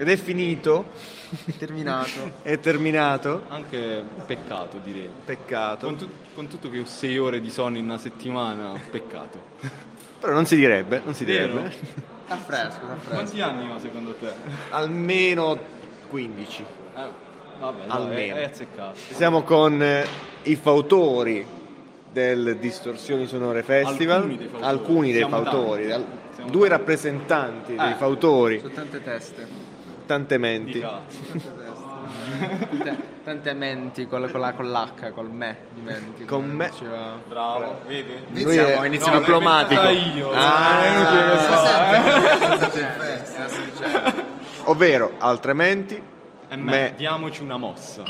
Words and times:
ed 0.00 0.08
è 0.08 0.16
finito, 0.16 0.86
È 1.44 1.52
terminato. 1.58 2.32
è 2.40 2.58
terminato. 2.58 3.42
Anche 3.48 4.02
peccato 4.24 4.78
direi. 4.82 5.10
Peccato. 5.26 5.84
Con, 5.86 5.96
tu- 5.96 6.08
con 6.34 6.48
tutto 6.48 6.70
che 6.70 6.78
ho 6.80 6.86
6 6.86 7.18
ore 7.18 7.40
di 7.42 7.50
sonno 7.50 7.76
in 7.76 7.84
una 7.84 7.98
settimana, 7.98 8.80
peccato. 8.90 9.38
Però 10.20 10.32
non 10.32 10.46
si 10.46 10.56
direbbe, 10.56 11.02
non 11.04 11.12
si 11.14 11.26
Vero? 11.26 11.52
direbbe. 11.52 11.74
Sta 12.24 12.36
fresco, 12.36 12.70
sta 12.70 12.96
fresco. 12.96 13.10
Quanti 13.10 13.40
anni 13.42 13.66
ma 13.66 13.78
secondo 13.78 14.14
te? 14.14 14.32
Almeno 14.70 15.58
15. 16.08 16.62
Eh, 16.96 17.00
vabbè, 17.60 17.78
dai, 17.86 17.88
Almeno. 17.88 18.34
è, 18.36 18.38
è 18.38 18.44
azzeccato. 18.44 18.98
Siamo 19.10 19.42
con 19.42 19.82
eh, 19.82 20.06
i 20.44 20.56
fautori 20.56 21.46
del 22.10 22.56
Distorsioni 22.58 23.26
Sonore 23.26 23.62
Festival, 23.62 24.16
Alcuni 24.22 24.36
dei 24.38 24.48
fautori. 24.48 24.64
alcuni 24.70 25.12
dei 25.12 25.26
fautori, 25.28 25.92
al- 25.92 26.04
due 26.36 26.46
tanti. 26.50 26.68
rappresentanti 26.68 27.74
dei 27.76 27.90
Eh. 27.90 27.94
fautori, 27.96 28.60
Sono 28.60 28.72
tante 28.72 29.02
teste. 29.02 29.68
Tante 30.10 30.38
menti. 30.38 30.84
Tante, 33.22 33.52
menti 33.54 34.08
con, 34.08 34.28
con 34.28 34.40
la- 34.40 34.52
con 34.54 34.68
l'H, 34.72 35.12
col 35.12 35.30
me 35.30 35.56
di 35.72 35.82
menti. 35.82 36.24
Con 36.24 36.46
me. 36.50 36.68
diceva- 36.68 37.16
Bravo, 37.28 37.80
vedi? 37.86 38.12
Lui 38.30 38.52
Siamo 38.52 38.82
è- 38.82 38.86
inizio 38.88 39.12
No, 39.12 39.18
diplomatico. 39.20 39.82
io. 39.88 40.32
Ah. 40.32 40.82
è 40.82 40.90
inutile 40.90 41.30
che 41.30 41.38
so, 42.58 42.84
eh. 44.16 44.24
Ovvero, 44.64 45.12
altre 45.18 45.52
menti, 45.52 45.94
E 46.48 46.56
me. 46.56 46.62
me, 46.70 46.94
diamoci 46.96 47.42
una 47.42 47.56
mossa. 47.56 48.02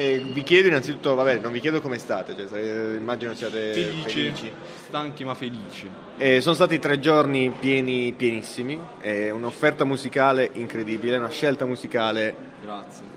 E 0.00 0.18
vi 0.32 0.42
chiedo 0.42 0.68
innanzitutto, 0.68 1.14
vabbè, 1.14 1.40
non 1.40 1.52
vi 1.52 1.60
chiedo 1.60 1.82
come 1.82 1.98
state, 1.98 2.34
cioè, 2.34 2.46
se- 2.48 2.96
immagino 2.98 3.34
siate 3.34 3.72
Felici, 3.74 4.08
felici. 4.22 4.52
stanchi 4.86 5.24
ma 5.24 5.34
felici. 5.34 5.90
Eh, 6.16 6.40
sono 6.40 6.54
stati 6.54 6.78
tre 6.78 6.98
giorni 7.00 7.50
pieni, 7.50 8.10
pienissimi, 8.16 8.80
eh, 9.02 9.30
un'offerta 9.30 9.84
musicale 9.84 10.48
incredibile, 10.54 11.18
una 11.18 11.28
scelta 11.28 11.66
musicale 11.66 12.34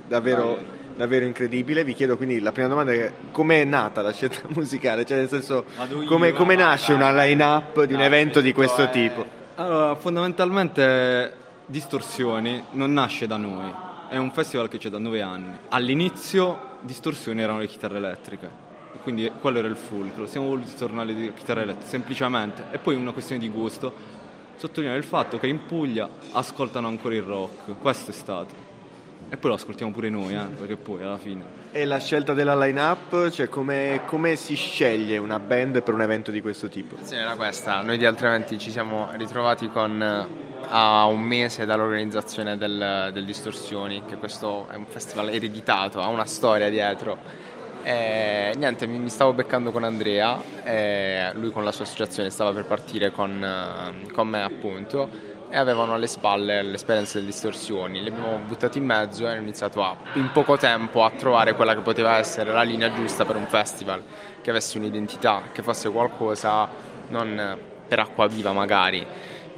davvero, 0.06 0.62
davvero 0.98 1.24
incredibile. 1.24 1.86
Vi 1.86 1.94
chiedo 1.94 2.18
quindi 2.18 2.42
la 2.42 2.52
prima 2.52 2.68
domanda 2.68 2.92
è 2.92 3.14
come 3.32 3.62
è 3.62 3.64
nata 3.64 4.02
la 4.02 4.12
scelta 4.12 4.42
musicale? 4.54 5.06
Cioè 5.06 5.20
nel 5.20 5.30
senso 5.30 5.64
come, 6.06 6.34
come 6.34 6.56
nasce 6.56 6.92
una 6.92 7.14
line-up 7.14 7.86
di 7.86 7.94
un 7.94 8.02
evento 8.02 8.42
di 8.42 8.52
questo 8.52 8.84
è- 8.84 8.90
tipo? 8.90 9.26
Allora, 9.56 9.96
fondamentalmente 9.96 11.34
Distorsioni 11.66 12.62
non 12.72 12.92
nasce 12.92 13.26
da 13.26 13.38
noi, 13.38 13.72
è 14.14 14.18
un 14.18 14.30
festival 14.30 14.68
che 14.68 14.78
c'è 14.78 14.90
da 14.90 15.00
nove 15.00 15.24
anni. 15.24 15.58
All'inizio 15.70 16.78
Distorsioni 16.82 17.42
erano 17.42 17.58
le 17.58 17.68
chitarre 17.68 17.98
elettriche, 17.98 18.48
quindi 19.02 19.32
quello 19.42 19.58
era 19.58 19.68
il 19.68 19.76
fulcro, 19.76 20.28
siamo 20.28 20.50
voluti 20.50 20.76
tornare 20.76 21.12
alle 21.12 21.34
chitarre 21.34 21.64
elettriche, 21.64 21.90
semplicemente. 21.90 22.66
E 22.70 22.78
poi 22.78 22.94
una 22.94 23.12
questione 23.12 23.42
di 23.42 23.50
gusto, 23.50 23.92
sottolineare 24.56 25.00
il 25.00 25.06
fatto 25.06 25.40
che 25.40 25.48
in 25.48 25.66
Puglia 25.66 26.08
ascoltano 26.34 26.88
ancora 26.88 27.16
il 27.16 27.24
rock, 27.24 27.76
questo 27.80 28.12
è 28.12 28.14
stato. 28.14 28.54
E 29.30 29.38
poi 29.38 29.50
lo 29.50 29.56
ascoltiamo 29.56 29.92
pure 29.92 30.10
noi, 30.10 30.36
eh, 30.36 30.46
perché 30.58 30.76
poi 30.76 31.02
alla 31.02 31.18
fine... 31.18 31.62
E 31.72 31.86
la 31.86 31.98
scelta 31.98 32.36
della 32.36 32.56
line-up, 32.56 33.32
cioè 33.32 33.50
come, 33.50 34.02
come 34.06 34.36
si 34.36 34.54
sceglie 34.54 35.18
una 35.18 35.40
band 35.40 35.82
per 35.82 35.92
un 35.92 36.04
evento 36.04 36.30
di 36.30 36.40
questo 36.40 36.68
tipo? 36.68 36.98
Sì, 37.02 37.16
era 37.16 37.36
questa. 37.36 37.82
Noi 37.82 37.98
di 37.98 38.06
altrimenti 38.06 38.60
ci 38.60 38.70
siamo 38.70 39.10
ritrovati 39.14 39.70
con 39.70 40.00
eh, 40.00 40.53
a 40.68 41.06
un 41.06 41.22
mese 41.22 41.66
dall'organizzazione 41.66 42.58
del, 42.58 43.10
del 43.14 43.26
Distorsioni, 43.26 44.04
che 44.06 44.18
questo 44.18 44.68
è 44.70 44.76
un 44.76 44.86
festival 44.86 45.30
ereditato, 45.30 46.02
ha 46.02 46.08
una 46.08 46.26
storia 46.26 46.70
dietro. 46.70 47.18
E 47.84 48.54
niente, 48.56 48.88
mi, 48.88 49.10
stavo 49.10 49.34
beccando 49.34 49.72
con 49.72 49.84
Andrea, 49.84 50.42
lui 51.34 51.52
con 51.52 51.64
la 51.64 51.72
sua 51.72 51.84
associazione 51.84 52.30
stava 52.30 52.54
per 52.54 52.66
partire 52.66 53.12
con, 53.12 54.06
con 54.14 54.28
me 54.28 54.42
appunto 54.42 55.32
e 55.54 55.58
avevano 55.58 55.94
alle 55.94 56.08
spalle 56.08 56.64
l'esperienza 56.64 57.20
delle 57.20 57.28
distorsioni. 57.30 58.02
Li 58.02 58.10
abbiamo 58.10 58.40
buttati 58.40 58.80
in 58.80 58.86
mezzo 58.86 59.26
e 59.26 59.30
hanno 59.30 59.42
iniziato 59.42 59.84
a, 59.84 59.96
in 60.14 60.32
poco 60.32 60.58
tempo 60.58 61.04
a 61.04 61.12
trovare 61.12 61.54
quella 61.54 61.76
che 61.76 61.82
poteva 61.82 62.18
essere 62.18 62.52
la 62.52 62.64
linea 62.64 62.92
giusta 62.92 63.24
per 63.24 63.36
un 63.36 63.46
festival, 63.46 64.02
che 64.42 64.50
avesse 64.50 64.80
un'identità, 64.80 65.44
che 65.52 65.62
fosse 65.62 65.92
qualcosa 65.92 66.68
non 67.10 67.60
per 67.88 68.00
acqua 68.00 68.26
viva 68.26 68.52
magari, 68.52 69.06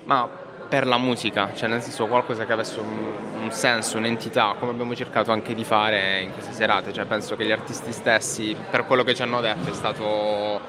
ma 0.03 0.29
per 0.67 0.87
la 0.87 0.97
musica, 0.97 1.51
cioè 1.55 1.69
nel 1.69 1.81
senso 1.81 2.07
qualcosa 2.07 2.45
che 2.45 2.53
avesse 2.53 2.79
un, 2.79 3.43
un 3.43 3.51
senso, 3.51 3.97
un'entità, 3.97 4.55
come 4.59 4.71
abbiamo 4.71 4.95
cercato 4.95 5.31
anche 5.31 5.53
di 5.53 5.63
fare 5.63 6.21
in 6.21 6.31
queste 6.33 6.53
serate, 6.53 6.91
cioè 6.91 7.05
penso 7.05 7.35
che 7.35 7.45
gli 7.45 7.51
artisti 7.51 7.91
stessi, 7.91 8.55
per 8.69 8.85
quello 8.85 9.03
che 9.03 9.13
ci 9.13 9.21
hanno 9.21 9.41
detto, 9.41 9.69
è 9.69 9.73
stato, 9.73 10.59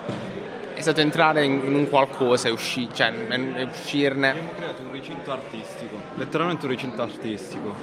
è 0.75 0.81
stato 0.81 1.01
entrare 1.01 1.45
in, 1.45 1.63
in 1.65 1.75
un 1.75 1.89
qualcosa 1.89 2.49
e, 2.49 2.51
usci- 2.51 2.89
cioè, 2.93 3.13
uscirne. 3.73 4.31
Abbiamo 4.31 4.53
creato 4.57 4.83
un 4.83 4.93
recinto 4.93 5.33
artistico, 5.33 5.97
letteralmente 6.17 6.67
un 6.67 6.71
recinto 6.73 7.03
artistico. 7.03 7.75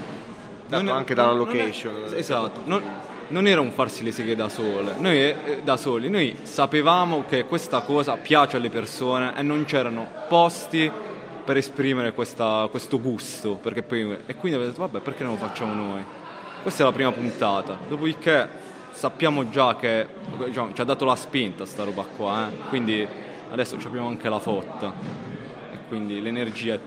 Dato 0.67 0.83
Non 0.83 0.93
è- 0.93 0.97
anche 0.97 1.13
dalla 1.15 1.29
non- 1.33 1.37
non 1.47 1.55
è- 1.55 1.59
location. 1.59 2.03
esatto, 2.15 2.61
non, 2.65 2.83
non 3.29 3.47
era 3.47 3.59
un 3.61 3.71
farsi 3.71 4.03
le 4.03 4.11
seghe 4.11 4.35
da 4.35 4.49
sole, 4.49 4.93
noi 4.97 5.17
eh, 5.17 5.61
da 5.63 5.77
soli, 5.77 6.09
noi 6.09 6.37
sapevamo 6.43 7.25
che 7.27 7.45
questa 7.45 7.81
cosa 7.81 8.15
piace 8.17 8.57
alle 8.57 8.69
persone 8.69 9.33
e 9.35 9.41
non 9.41 9.65
c'erano 9.65 10.07
posti 10.27 10.91
per 11.43 11.57
esprimere 11.57 12.13
questa- 12.13 12.67
questo 12.71 12.99
gusto, 12.99 13.55
perché 13.55 13.83
poi, 13.83 14.01
e 14.25 14.35
quindi 14.35 14.57
abbiamo 14.57 14.65
detto 14.65 14.81
vabbè 14.81 14.99
perché 14.99 15.23
non 15.23 15.33
lo 15.33 15.39
facciamo 15.39 15.73
noi? 15.73 16.03
Questa 16.61 16.83
è 16.83 16.85
la 16.85 16.91
prima 16.93 17.11
puntata, 17.11 17.77
dopodiché 17.87 18.47
sappiamo 18.91 19.49
già 19.49 19.75
che 19.75 20.07
diciamo, 20.45 20.73
ci 20.73 20.81
ha 20.81 20.85
dato 20.85 21.03
la 21.05 21.15
spinta 21.15 21.65
sta 21.65 21.83
roba 21.83 22.05
qua, 22.15 22.49
eh? 22.49 22.57
quindi 22.69 23.05
adesso 23.51 23.77
ci 23.79 23.87
abbiamo 23.87 24.07
anche 24.07 24.29
la 24.29 24.39
fotta 24.39 24.93
e 25.73 25.77
quindi 25.87 26.21
le 26.21 26.29
energie 26.29 26.79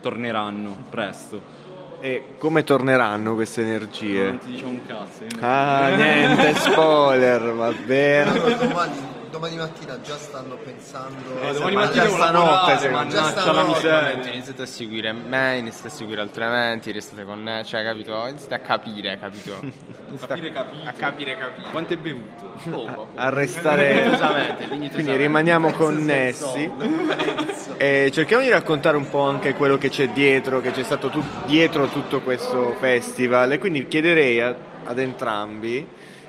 torneranno 0.00 0.76
presto. 0.88 1.58
E 2.00 2.36
come 2.38 2.64
torneranno 2.64 3.34
queste 3.34 3.60
energie? 3.60 4.24
Non 4.24 4.38
ti 4.38 4.52
diciamo 4.52 4.70
un 4.70 4.86
cazzo. 4.86 5.22
Ah, 5.40 5.94
niente, 5.94 6.54
spoiler, 6.54 7.52
va 7.52 7.72
bene. 7.84 9.19
Domani, 9.30 9.56
mattina 9.56 10.00
già 10.00 10.16
stanno 10.16 10.56
pensando 10.56 11.40
Eh, 11.40 11.52
domani 11.52 11.74
ma 11.76 11.80
mattina 11.84 12.02
già 12.04 12.10
stanotte, 12.10 12.78
secondo 12.78 12.98
me. 12.98 13.20
mannaggia 13.20 13.52
la 13.52 13.62
Già 13.62 13.64
miseria. 13.68 14.32
Iniziate 14.32 14.62
a 14.62 14.66
seguire 14.66 15.12
me, 15.12 15.56
iniziate 15.58 15.86
a 15.86 15.90
seguire 15.90 16.20
altri 16.20 16.42
eventi, 16.44 16.90
restate 16.92 17.24
con 17.24 17.40
me, 17.40 17.62
cioè 17.64 17.84
capito? 17.84 18.26
Iniziate 18.26 18.54
a 18.54 18.58
capire, 18.58 19.18
capito? 19.20 19.56
Iniziate 20.10 20.26
Capire 20.34 20.52
capito. 20.52 20.88
a 20.88 20.92
capire, 20.92 21.36
capire. 21.36 21.68
Quanto 21.70 21.92
è 21.92 21.96
bevuto? 21.96 22.52
Poco. 22.70 23.08
A 23.14 23.28
restare. 23.30 24.56
Quindi 24.92 25.16
rimaniamo 25.16 25.70
connessi 25.72 26.68
e 27.78 28.10
cerchiamo 28.12 28.42
di 28.42 28.48
raccontare 28.50 28.96
un 28.96 29.08
po' 29.08 29.20
anche 29.22 29.54
quello 29.54 29.78
che 29.78 29.90
c'è 29.90 30.08
dietro, 30.08 30.60
che 30.60 30.72
c'è 30.72 30.82
stato 30.82 31.08
tut- 31.08 31.44
dietro 31.46 31.86
tutto 31.86 32.20
questo 32.20 32.74
festival. 32.80 33.52
E 33.52 33.58
quindi 33.58 33.86
chiederei 33.86 34.40
a- 34.40 34.56
ad 34.84 34.98
entrambi 34.98 35.86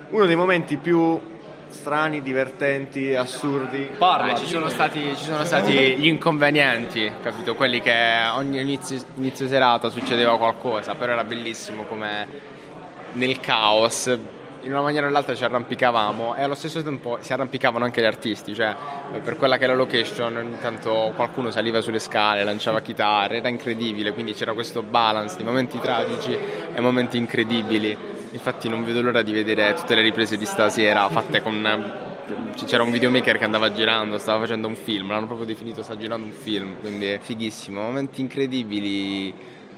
uno 0.10 0.26
dei 0.26 0.36
momenti 0.36 0.78
più 0.78 1.20
strani, 1.72 2.22
divertenti, 2.22 3.16
assurdi. 3.16 3.90
Parla. 3.98 4.36
Ci, 4.36 4.46
sono 4.46 4.70
stati, 4.70 5.00
ci 5.16 5.24
sono 5.24 5.44
stati 5.44 5.74
gli 5.98 6.08
inconvenienti, 6.08 7.12
capito? 7.22 7.56
Quelli 7.56 7.82
che 7.82 7.94
ogni 8.34 8.60
inizio, 8.60 9.00
inizio 9.16 9.48
serata 9.48 9.90
succedeva 9.90 10.38
qualcosa, 10.38 10.96
però 10.96 11.14
era 11.14 11.24
bellissimo 11.24 11.84
come 11.84 12.28
nel 13.14 13.40
caos, 13.40 14.18
in 14.64 14.72
una 14.72 14.82
maniera 14.82 15.06
o 15.06 15.10
nell'altra 15.10 15.34
ci 15.34 15.44
arrampicavamo 15.44 16.36
e 16.36 16.44
allo 16.44 16.54
stesso 16.54 16.84
tempo 16.84 17.18
si 17.22 17.34
arrampicavano 17.34 17.84
anche 17.84 18.02
gli 18.02 18.06
artisti, 18.06 18.54
cioè 18.54 18.76
per 19.24 19.36
quella 19.36 19.58
che 19.58 19.66
è 19.66 19.68
la 19.68 19.74
location 19.74 20.36
ogni 20.36 20.60
tanto 20.60 21.14
qualcuno 21.16 21.50
saliva 21.50 21.82
sulle 21.82 22.00
scale, 22.00 22.44
lanciava 22.44 22.80
chitarre, 22.82 23.38
era 23.38 23.50
incredibile, 23.50 24.14
quindi 24.14 24.34
c'era 24.34 24.54
questo 24.54 24.84
balance 24.84 25.36
di 25.38 25.44
momenti 25.44 25.80
tragici 25.80 26.38
e 26.74 26.80
momenti 26.80 27.18
incredibili. 27.18 28.11
Infatti 28.32 28.70
non 28.70 28.84
vedo 28.84 29.02
l'ora 29.02 29.22
di 29.22 29.34
vedere 29.34 29.74
tutte 29.74 29.94
le 29.94 30.02
riprese 30.02 30.38
di 30.38 30.46
stasera 30.46 31.10
fatte 31.10 31.42
con 31.42 32.10
c'era 32.66 32.84
un 32.84 32.92
videomaker 32.92 33.38
che 33.38 33.44
andava 33.44 33.72
girando, 33.74 34.18
stava 34.18 34.40
facendo 34.40 34.68
un 34.68 34.76
film, 34.76 35.10
l'hanno 35.10 35.26
proprio 35.26 35.46
definito 35.46 35.84
sta 35.84 35.98
girando 35.98 36.28
un 36.28 36.32
film, 36.32 36.80
quindi 36.80 37.08
è 37.08 37.20
fighissimo, 37.22 37.82
momenti 37.82 38.22
incredibili. 38.22 39.34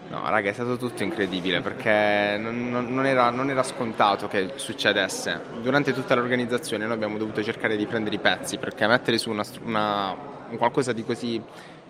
No, 0.10 0.22
raga, 0.30 0.50
è 0.50 0.54
stato 0.54 0.78
tutto 0.78 1.02
incredibile 1.02 1.62
perché 1.62 2.38
non, 2.38 2.70
non- 2.70 3.06
era, 3.06 3.32
non 3.32 3.50
era 3.50 3.64
scontato 3.64 4.28
che 4.28 4.52
succedesse. 4.56 5.42
Durante 5.62 5.94
tutta 5.94 6.14
l'organizzazione 6.14 6.86
noi 6.86 6.94
abbiamo 6.94 7.18
dovuto 7.18 7.42
cercare 7.42 7.76
di 7.78 7.86
prendere 7.88 8.16
i 8.18 8.20
pezzi 8.20 8.58
perché 8.58 8.86
mettere 8.86 9.18
su 9.18 9.32
una, 9.32 9.44
una- 9.64 10.16
un 10.50 10.58
qualcosa 10.58 10.94
di 10.94 11.04
così 11.04 11.42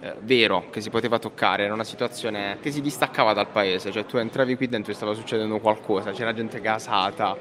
eh, 0.03 0.15
vero 0.19 0.65
che 0.69 0.81
si 0.81 0.89
poteva 0.89 1.17
toccare 1.17 1.63
era 1.63 1.73
una 1.73 1.85
situazione 1.85 2.57
che 2.61 2.71
si 2.71 2.81
distaccava 2.81 3.31
dal 3.31 3.47
paese, 3.47 3.89
cioè 3.89 4.05
tu 4.05 4.17
entravi 4.17 4.57
qui 4.57 4.67
dentro 4.67 4.91
e 4.91 4.95
stava 4.95 5.13
succedendo 5.13 5.59
qualcosa, 5.59 6.11
c'era 6.11 6.33
gente 6.33 6.59
gasata, 6.59 7.37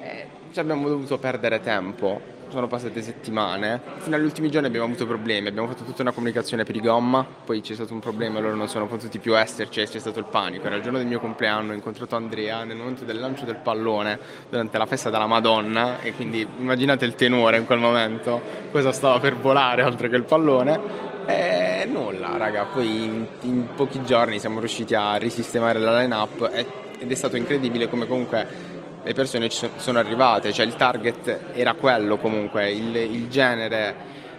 e 0.00 0.26
ci 0.52 0.58
abbiamo 0.58 0.88
dovuto 0.88 1.18
perdere 1.18 1.60
tempo. 1.60 2.38
Sono 2.48 2.66
passate 2.66 3.00
settimane. 3.00 3.80
Fino 3.98 4.16
agli 4.16 4.24
ultimi 4.24 4.50
giorni 4.50 4.66
abbiamo 4.66 4.86
avuto 4.86 5.06
problemi. 5.06 5.46
Abbiamo 5.46 5.68
fatto 5.68 5.84
tutta 5.84 6.02
una 6.02 6.10
comunicazione 6.10 6.64
per 6.64 6.74
i 6.74 6.80
gomma. 6.80 7.24
Poi 7.44 7.60
c'è 7.60 7.74
stato 7.74 7.92
un 7.92 8.00
problema, 8.00 8.40
loro 8.40 8.56
non 8.56 8.66
sono 8.66 8.88
potuti 8.88 9.20
più 9.20 9.38
esserci 9.38 9.80
e 9.80 9.86
c'è 9.86 10.00
stato 10.00 10.18
il 10.18 10.24
panico. 10.24 10.66
Era 10.66 10.74
il 10.74 10.82
giorno 10.82 10.98
del 10.98 11.06
mio 11.06 11.20
compleanno, 11.20 11.70
ho 11.70 11.74
incontrato 11.76 12.16
Andrea 12.16 12.64
nel 12.64 12.76
momento 12.76 13.04
del 13.04 13.20
lancio 13.20 13.44
del 13.44 13.54
pallone 13.54 14.18
durante 14.48 14.78
la 14.78 14.86
festa 14.86 15.10
della 15.10 15.28
Madonna. 15.28 16.00
E 16.00 16.12
quindi 16.12 16.44
immaginate 16.58 17.04
il 17.04 17.14
tenore 17.14 17.56
in 17.58 17.66
quel 17.66 17.78
momento, 17.78 18.40
cosa 18.72 18.90
stava 18.90 19.20
per 19.20 19.36
volare 19.36 19.84
oltre 19.84 20.08
che 20.08 20.16
il 20.16 20.24
pallone. 20.24 20.80
E 21.26 21.59
nulla, 21.90 22.36
raga. 22.36 22.64
Poi 22.64 23.04
in, 23.04 23.26
in 23.42 23.68
pochi 23.74 24.02
giorni 24.04 24.38
siamo 24.38 24.60
riusciti 24.60 24.94
a 24.94 25.16
risistemare 25.16 25.78
la 25.78 26.00
line-up 26.00 26.50
ed 26.98 27.10
è 27.10 27.14
stato 27.14 27.36
incredibile 27.36 27.88
come 27.88 28.06
comunque 28.06 28.78
le 29.02 29.14
persone 29.14 29.48
ci 29.48 29.56
so- 29.56 29.70
sono 29.76 29.98
arrivate, 29.98 30.52
cioè 30.52 30.66
il 30.66 30.74
target 30.76 31.52
era 31.54 31.74
quello 31.74 32.18
comunque, 32.18 32.70
il, 32.70 32.94
il 32.94 33.28
genere, 33.28 33.94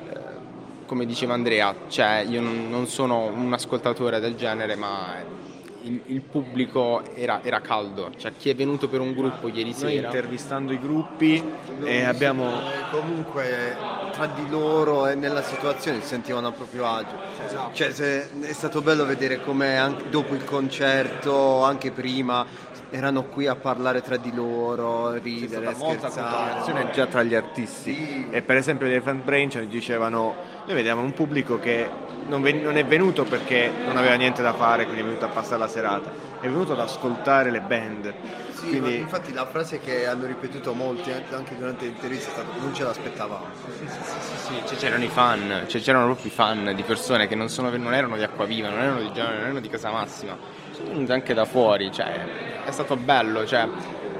eh, 0.07 0.19
come 0.86 1.06
diceva 1.06 1.33
Andrea, 1.33 1.74
cioè 1.88 2.24
io 2.27 2.42
non 2.42 2.86
sono 2.88 3.25
un 3.25 3.51
ascoltatore 3.53 4.19
del 4.19 4.36
genere, 4.36 4.75
ma 4.75 5.15
il, 5.83 6.01
il 6.07 6.21
pubblico 6.21 7.03
era, 7.15 7.41
era 7.43 7.59
caldo, 7.61 8.11
cioè 8.17 8.31
chi 8.37 8.49
è 8.49 8.55
venuto 8.55 8.87
per 8.87 8.99
un 8.99 9.13
gruppo 9.13 9.47
ieri 9.47 9.71
Noi 9.71 9.73
sera. 9.73 10.07
intervistando 10.07 10.73
i 10.73 10.79
gruppi 10.79 11.43
e 11.83 12.03
abbiamo 12.03 12.49
Eh, 12.49 12.89
comunque 12.91 13.75
tra 14.11 14.27
di 14.27 14.49
loro 14.49 15.07
e 15.07 15.15
nella 15.15 15.41
situazione 15.41 16.01
si 16.01 16.07
sentivano 16.07 16.47
a 16.47 16.51
proprio 16.51 16.85
agio. 16.85 17.15
Cioè, 17.73 17.91
se- 17.91 18.29
è 18.41 18.53
stato 18.53 18.81
bello 18.81 19.05
vedere 19.05 19.41
come 19.41 19.77
anche 19.77 20.09
dopo 20.09 20.33
il 20.35 20.43
concerto, 20.43 21.63
anche 21.63 21.91
prima, 21.91 22.45
erano 22.91 23.23
qui 23.23 23.47
a 23.47 23.55
parlare 23.55 24.01
tra 24.01 24.17
di 24.17 24.33
loro, 24.33 25.13
ridere, 25.13 25.73
scherzare. 25.73 26.89
già 26.91 27.07
tra 27.07 27.23
gli 27.23 27.33
artisti. 27.33 28.27
E 28.29 28.41
per 28.41 28.57
esempio 28.57 28.85
gli 28.85 28.91
Elephant 28.91 29.23
Brain 29.23 29.49
ci 29.49 29.65
dicevano 29.67 30.35
noi 30.65 30.75
vediamo 30.75 31.01
un 31.01 31.13
pubblico 31.13 31.57
che 31.57 31.89
non, 32.27 32.41
ven- 32.41 32.61
non 32.61 32.77
è 32.77 32.85
venuto 32.85 33.23
perché 33.23 33.71
non 33.85 33.97
aveva 33.97 34.13
niente 34.15 34.41
da 34.41 34.53
fare 34.53 34.83
quindi 34.83 35.01
è 35.01 35.05
venuto 35.05 35.25
a 35.25 35.29
passare 35.29 35.57
la 35.57 35.67
serata. 35.67 36.11
È 36.41 36.47
venuto 36.47 36.73
ad 36.73 36.79
ascoltare 36.79 37.49
le 37.49 37.61
band. 37.61 38.13
Sì, 38.53 38.67
quindi 38.67 38.97
infatti 38.97 39.33
la 39.33 39.47
frase 39.47 39.79
che 39.79 40.05
hanno 40.05 40.25
ripetuto 40.25 40.73
molti 40.73 41.11
anche 41.11 41.33
anche 41.33 41.57
durante 41.57 41.85
l'intervista 41.85 42.29
è 42.29 42.33
stata 42.33 42.47
non 42.59 42.73
ce 42.75 42.83
l'aspettavamo. 42.83 43.45
Sì, 44.47 44.61
cioè, 44.67 44.77
c'erano 44.77 45.03
i 45.03 45.07
fan, 45.07 45.63
cioè, 45.67 45.81
c'erano 45.81 46.05
proprio 46.05 46.27
i 46.27 46.29
fan 46.29 46.73
di 46.75 46.83
persone 46.83 47.27
che 47.27 47.35
non, 47.35 47.49
sono- 47.49 47.75
non 47.75 47.93
erano 47.93 48.17
di 48.17 48.23
Acquaviva, 48.23 48.69
non 48.69 48.79
erano 48.79 48.99
di 48.99 49.11
Genova, 49.13 49.33
non 49.33 49.43
erano 49.43 49.59
di 49.61 49.69
Casa 49.69 49.91
Massima, 49.91 50.38
anche 51.09 51.33
da 51.33 51.45
fuori, 51.45 51.91
cioè, 51.91 52.11
è 52.65 52.71
stato 52.71 52.95
bello, 52.95 53.45
cioè, 53.45 53.67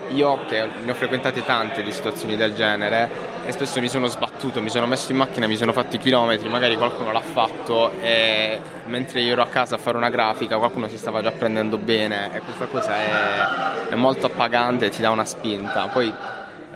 io 0.10 0.46
che 0.46 0.68
ne 0.84 0.92
ho 0.92 0.94
frequentate 0.94 1.44
tante 1.44 1.84
di 1.84 1.92
situazioni 1.92 2.36
del 2.36 2.54
genere 2.54 3.10
e 3.46 3.52
spesso 3.52 3.80
mi 3.80 3.88
sono 3.88 4.08
sbattuto, 4.08 4.62
mi 4.62 4.70
sono 4.70 4.86
messo 4.86 5.12
in 5.12 5.18
macchina, 5.18 5.48
mi 5.48 5.56
sono 5.56 5.72
fatto 5.72 5.96
i 5.96 6.00
chilometri, 6.00 6.50
magari 6.50 6.76
qualcuno 6.76 7.12
l'ha 7.12 7.22
fatto 7.22 7.92
e 8.02 8.60
mentre 8.86 9.22
io 9.22 9.34
ero 9.34 9.42
a 9.42 9.48
casa 9.48 9.76
a 9.76 9.78
fare 9.78 9.98
una 9.98 10.10
grafica 10.10 10.58
qualcuno 10.58 10.88
si 10.88 10.98
stava 10.98 11.22
già 11.22 11.32
prendendo 11.32 11.78
bene 11.78 12.34
e 12.34 12.40
questa 12.42 12.66
cosa 12.66 12.96
è, 12.96 13.90
è 13.90 13.96
molto 13.96 14.26
appagante 14.28 14.88
e 14.88 14.90
ti 14.90 15.02
dà 15.02 15.10
una 15.10 15.26
spinta. 15.26 15.88
Poi 15.88 16.14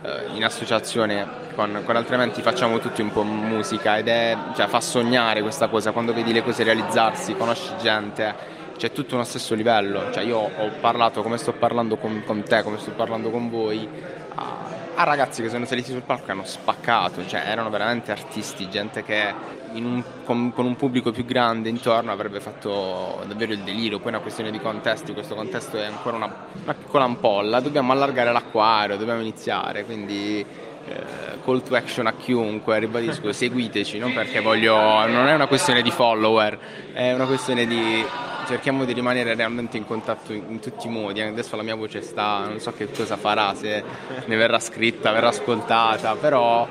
eh, 0.02 0.34
in 0.34 0.44
associazione 0.44 1.44
con, 1.54 1.82
con 1.84 1.96
altrimenti 1.96 2.42
facciamo 2.42 2.78
tutti 2.78 3.02
un 3.02 3.12
po' 3.12 3.22
musica 3.22 3.98
ed 3.98 4.08
è, 4.08 4.36
cioè, 4.54 4.66
fa 4.66 4.80
sognare 4.80 5.42
questa 5.42 5.68
cosa 5.68 5.92
quando 5.92 6.12
vedi 6.12 6.32
le 6.32 6.42
cose 6.42 6.64
realizzarsi, 6.64 7.34
conosci 7.34 7.70
gente, 7.80 8.55
c'è 8.76 8.92
tutto 8.92 9.14
uno 9.14 9.24
stesso 9.24 9.54
livello. 9.54 10.10
Cioè, 10.12 10.24
io 10.24 10.38
ho 10.38 10.70
parlato 10.80 11.22
come 11.22 11.38
sto 11.38 11.52
parlando 11.52 11.96
con, 11.96 12.22
con 12.24 12.42
te, 12.42 12.62
come 12.62 12.78
sto 12.78 12.92
parlando 12.92 13.30
con 13.30 13.48
voi, 13.50 13.88
a, 14.34 14.56
a 14.94 15.04
ragazzi 15.04 15.42
che 15.42 15.48
sono 15.48 15.64
saliti 15.64 15.90
sul 15.90 16.02
palco 16.02 16.28
e 16.28 16.30
hanno 16.32 16.44
spaccato, 16.44 17.26
cioè 17.26 17.42
erano 17.46 17.70
veramente 17.70 18.12
artisti, 18.12 18.68
gente 18.68 19.02
che 19.02 19.34
un- 19.72 20.02
con, 20.24 20.52
con 20.52 20.64
un 20.64 20.76
pubblico 20.76 21.10
più 21.12 21.24
grande 21.24 21.68
intorno 21.68 22.12
avrebbe 22.12 22.40
fatto 22.40 23.22
davvero 23.26 23.52
il 23.52 23.60
delirio. 23.60 23.98
Poi 23.98 24.06
è 24.06 24.14
una 24.14 24.20
questione 24.20 24.50
di 24.50 24.60
contesti, 24.60 25.12
questo 25.12 25.34
contesto 25.34 25.76
è 25.76 25.84
ancora 25.84 26.16
una, 26.16 26.46
una 26.62 26.74
piccola 26.74 27.04
ampolla, 27.04 27.60
dobbiamo 27.60 27.92
allargare 27.92 28.32
l'acquario, 28.32 28.96
dobbiamo 28.96 29.20
iniziare, 29.20 29.84
quindi 29.84 30.44
eh, 30.88 31.04
call 31.44 31.62
to 31.62 31.74
action 31.74 32.06
a 32.06 32.14
chiunque, 32.14 32.78
ribadisco, 32.78 33.30
seguiteci, 33.32 33.98
non 33.98 34.12
perché 34.12 34.40
voglio, 34.40 34.76
non 35.06 35.26
è 35.26 35.34
una 35.34 35.46
questione 35.46 35.82
di 35.82 35.90
follower, 35.90 36.58
è 36.92 37.12
una 37.12 37.26
questione 37.26 37.66
di 37.66 38.04
cerchiamo 38.46 38.84
di 38.84 38.92
rimanere 38.92 39.34
realmente 39.34 39.76
in 39.76 39.86
contatto 39.86 40.32
in, 40.32 40.44
in 40.48 40.60
tutti 40.60 40.86
i 40.86 40.90
modi, 40.90 41.20
adesso 41.20 41.56
la 41.56 41.62
mia 41.62 41.74
voce 41.74 42.00
sta, 42.00 42.44
non 42.46 42.60
so 42.60 42.72
che 42.72 42.90
cosa 42.90 43.16
farà, 43.16 43.54
se 43.54 43.82
ne 44.24 44.36
verrà 44.36 44.58
scritta, 44.60 45.12
verrà 45.12 45.28
ascoltata, 45.28 46.14
però 46.14 46.66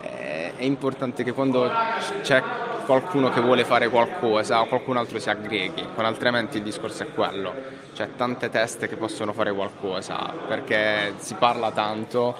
eh, 0.00 0.52
è 0.56 0.64
importante 0.64 1.24
che 1.24 1.32
quando 1.32 1.70
c'è 2.22 2.42
qualcuno 2.84 3.30
che 3.30 3.40
vuole 3.40 3.64
fare 3.64 3.88
qualcosa, 3.88 4.62
qualcun 4.64 4.98
altro 4.98 5.18
si 5.18 5.30
aggreghi, 5.30 5.84
altrimenti 5.96 6.58
il 6.58 6.62
discorso 6.62 7.02
è 7.02 7.12
quello, 7.12 7.54
c'è 7.94 8.10
tante 8.16 8.50
teste 8.50 8.88
che 8.88 8.96
possono 8.96 9.32
fare 9.32 9.52
qualcosa, 9.52 10.32
perché 10.46 11.14
si 11.16 11.34
parla 11.34 11.70
tanto, 11.70 12.36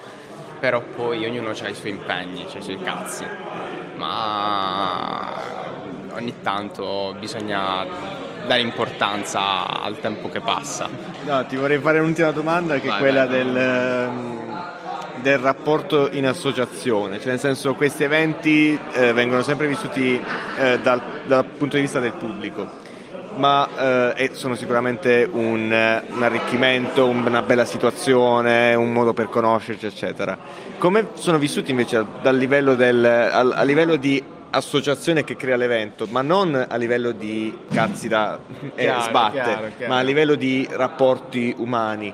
però 0.59 0.81
poi 0.81 1.25
ognuno 1.25 1.49
ha 1.49 1.67
i 1.67 1.73
suoi 1.73 1.91
impegni, 1.91 2.45
ha 2.53 2.57
i 2.57 2.61
suoi 2.61 2.79
cazzi, 2.81 3.25
ma 3.95 5.33
ogni 6.13 6.35
tanto 6.41 7.15
bisogna 7.19 8.14
dare 8.45 8.61
importanza 8.61 9.81
al 9.81 9.99
tempo 9.99 10.29
che 10.29 10.39
passa. 10.41 10.87
no, 11.25 11.45
ti 11.45 11.55
vorrei 11.55 11.79
fare 11.79 11.99
un'ultima 11.99 12.31
domanda 12.31 12.75
che 12.75 12.85
è 12.87 12.89
Vai, 12.89 12.99
quella 12.99 13.25
vai. 13.25 13.37
del, 13.37 13.57
ehm, 13.57 14.43
del 15.21 15.37
rapporto 15.39 16.09
in 16.11 16.27
associazione 16.27 17.17
cioè 17.19 17.29
nel 17.29 17.39
senso 17.39 17.73
questi 17.73 18.03
eventi 18.03 18.77
eh, 18.93 19.11
vengono 19.13 19.41
sempre 19.41 19.67
vissuti 19.67 20.21
eh, 20.59 20.79
dal, 20.79 21.01
dal 21.25 21.45
punto 21.45 21.75
di 21.77 21.81
vista 21.81 21.99
del 21.99 22.13
pubblico 22.13 22.83
ma 23.37 23.67
eh, 24.15 24.23
e 24.25 24.29
sono 24.33 24.55
sicuramente 24.55 25.27
un, 25.29 25.63
un 26.09 26.23
arricchimento, 26.23 27.05
un- 27.05 27.25
una 27.25 27.41
bella 27.41 27.65
situazione, 27.65 28.73
un 28.75 28.93
modo 28.93 29.11
per 29.11 29.27
conoscerci, 29.27 29.85
eccetera. 29.87 30.37
Come 30.77 31.07
sono 31.15 31.37
vissuti 31.37 31.71
invece 31.71 32.05
dal 32.21 32.37
livello 32.37 32.75
del, 32.75 33.03
al- 33.03 33.51
a 33.53 33.63
livello 33.63 33.97
di 33.97 34.23
associazione 34.55 35.23
che 35.23 35.35
crea 35.35 35.55
l'evento, 35.55 36.07
ma 36.09 36.21
non 36.21 36.65
a 36.67 36.75
livello 36.77 37.11
di 37.11 37.55
cazzi 37.73 38.07
da 38.07 38.39
eh, 38.75 38.83
Chiaro, 38.83 39.01
sbatte, 39.01 39.31
chiaro, 39.33 39.67
chiaro. 39.77 39.93
ma 39.93 39.99
a 39.99 40.01
livello 40.01 40.35
di 40.35 40.67
rapporti 40.71 41.53
umani? 41.57 42.13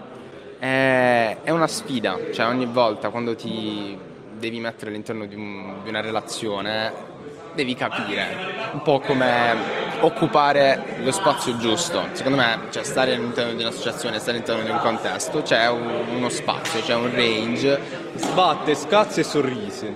È, 0.59 1.37
è 1.43 1.49
una 1.49 1.67
sfida, 1.67 2.17
cioè 2.33 2.45
ogni 2.47 2.65
volta 2.65 3.09
quando 3.09 3.35
ti 3.35 3.97
devi 4.37 4.59
mettere 4.59 4.91
all'interno 4.91 5.25
di, 5.25 5.35
un- 5.35 5.75
di 5.83 5.89
una 5.89 6.01
relazione 6.01 7.09
devi 7.53 7.75
capire 7.75 8.25
un 8.71 8.81
po' 8.81 8.99
come 9.01 9.53
occupare 9.99 10.97
lo 11.03 11.11
spazio 11.11 11.57
giusto. 11.57 12.01
Secondo 12.13 12.37
me, 12.37 12.59
cioè, 12.69 12.81
stare 12.83 13.13
all'interno 13.13 13.53
di 13.53 13.61
un'associazione, 13.61 14.19
stare 14.19 14.37
all'interno 14.37 14.63
di 14.63 14.69
un 14.69 14.79
contesto, 14.79 15.41
c'è 15.41 15.67
un- 15.69 16.05
uno 16.15 16.29
spazio, 16.29 16.79
c'è 16.81 16.95
un 16.95 17.13
range. 17.13 17.79
Sbatte, 18.15 18.73
scazzi 18.73 19.19
e 19.19 19.23
sorrisi. 19.23 19.93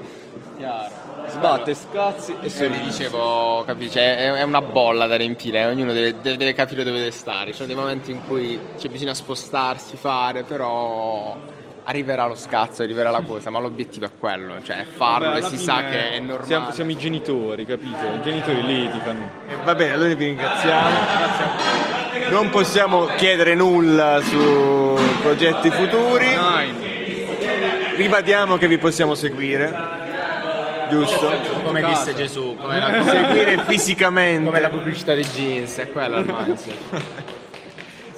Sbatte, 1.36 1.76
scazzi 1.76 2.32
e 2.32 2.36
E 2.40 2.42
vi 2.44 2.50
sorrisi. 2.50 2.82
dicevo, 2.84 3.64
capisci, 3.66 3.98
è, 4.00 4.34
è 4.34 4.42
una 4.44 4.62
bolla 4.62 5.06
da 5.06 5.16
riempire, 5.18 5.66
ognuno 5.66 5.92
deve, 5.92 6.16
deve- 6.22 6.38
deve 6.38 6.54
capire 6.54 6.84
dove 6.84 6.98
deve 7.00 7.12
stare. 7.12 7.48
Ci 7.52 7.56
sono 7.58 7.68
dei 7.68 7.76
momenti 7.76 8.12
in 8.12 8.26
cui 8.26 8.58
c'è 8.78 8.88
bisogna 8.88 9.14
spostarsi, 9.14 9.98
fare, 9.98 10.44
però 10.44 11.36
arriverà 11.88 12.26
lo 12.26 12.36
scazzo, 12.36 12.82
arriverà 12.84 13.12
la 13.12 13.22
cosa, 13.22 13.50
ma 13.50 13.60
l'obiettivo 13.60 14.06
è 14.06 14.10
quello, 14.18 14.56
cioè 14.64 14.86
farlo 14.96 15.28
Vabbè, 15.30 15.40
e 15.40 15.42
si 15.50 15.58
sa 15.58 15.84
che 15.84 16.12
è 16.14 16.20
normale. 16.20 16.46
Siamo, 16.48 16.72
siamo 16.72 16.92
i 16.92 16.98
genitori, 16.98 17.66
capito? 17.66 17.98
I 18.06 18.22
genitori 18.24 18.64
litigano. 18.66 19.30
Eh, 19.48 19.56
va 19.64 19.76
bene, 19.76 19.94
allora 19.94 20.14
vi 20.14 20.26
ringraziamo. 20.26 20.90
Non 22.30 22.50
possiamo 22.50 23.06
chiedere 23.18 23.54
nulla 23.56 24.20
su 24.24 24.98
progetti 25.22 25.70
futuri. 25.70 26.28
Ribadiamo 27.98 28.58
che 28.58 28.68
vi 28.68 28.78
possiamo 28.78 29.14
seguire. 29.16 30.04
Giusto? 30.90 31.32
come 31.64 31.84
disse 31.84 32.14
Gesù, 32.16 32.56
come 32.60 32.80
la, 32.80 33.04
Seguire 33.04 33.58
fisicamente. 33.68 34.46
come 34.46 34.60
la 34.60 34.70
pubblicità 34.70 35.14
dei 35.14 35.26
jeans, 35.26 35.78
è 35.78 35.92
quella 35.92 36.18
il 36.18 36.26
mindset. 36.26 36.76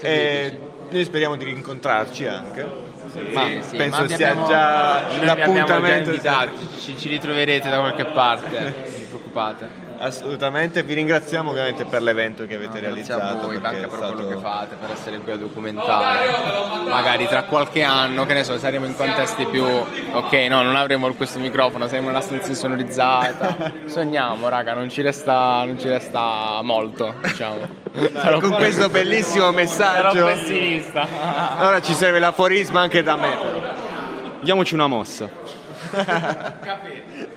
E 0.01 0.59
noi 0.89 1.03
speriamo 1.03 1.35
di 1.35 1.45
rincontrarci 1.45 2.25
anche. 2.27 2.85
ma 3.33 3.45
Sì, 3.45 3.59
sì, 3.69 3.75
penso 3.77 4.01
ma 4.01 4.07
sia 4.07 4.15
abbiamo- 4.31 4.47
già 4.47 4.97
abbiamo 5.07 5.23
già 5.25 5.35
l'appuntamento. 5.35 6.09
invitati, 6.11 6.67
ci, 6.79 6.97
ci 6.97 7.09
ritroverete 7.09 7.69
da 7.69 7.79
qualche 7.79 8.05
parte, 8.05 8.59
non 8.59 8.73
vi 8.85 9.05
preoccupate. 9.07 9.85
Assolutamente, 9.99 10.83
vi 10.83 10.93
ringraziamo 10.93 11.49
ovviamente 11.49 11.85
per 11.85 12.01
l'evento 12.01 12.45
che 12.45 12.55
avete 12.55 12.77
a 12.77 12.81
realizzato. 12.81 13.45
voi 13.47 13.55
anche 13.61 13.79
per 13.87 13.89
quello 13.89 14.05
stato- 14.15 14.27
che 14.27 14.35
fate, 14.37 14.75
per 14.75 14.91
essere 14.91 15.17
qui 15.19 15.31
a 15.31 15.37
documentare. 15.37 16.27
Magari 16.87 17.27
tra 17.27 17.43
qualche 17.43 17.81
anno, 17.83 18.25
che 18.25 18.33
ne 18.33 18.43
so, 18.43 18.57
saremo 18.57 18.85
in 18.85 18.95
contesti 18.95 19.45
più. 19.45 19.63
Ok, 19.63 20.33
no, 20.49 20.61
non 20.61 20.75
avremo 20.75 21.11
questo 21.13 21.39
microfono, 21.39 21.87
saremo 21.87 22.05
in 22.09 22.11
una 22.15 22.21
stanza 22.21 22.49
insonorizzata. 22.49 23.71
Sogniamo, 23.85 24.47
raga, 24.49 24.73
non 24.73 24.89
ci 24.89 25.01
resta, 25.01 25.63
non 25.65 25.79
ci 25.79 25.87
resta 25.87 26.59
molto, 26.61 27.15
diciamo. 27.23 27.85
Sarò 28.13 28.39
Con 28.39 28.51
questo 28.53 28.89
bellissimo 28.89 29.45
Sarò 29.45 29.51
messaggio. 29.51 30.25
pessimista. 30.25 31.07
Ora 31.65 31.81
ci 31.81 31.93
serve 31.93 32.19
l'aforisma 32.19 32.81
anche 32.81 33.01
da 33.01 33.15
me. 33.15 33.37
Diamoci 34.41 34.73
una 34.75 34.87
mossa. 34.87 35.27
Capito. 35.89 37.35